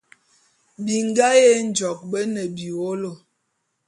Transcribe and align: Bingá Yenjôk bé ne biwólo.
Bingá 0.83 1.29
Yenjôk 1.43 1.99
bé 2.11 2.19
ne 2.33 2.43
biwólo. 2.55 3.11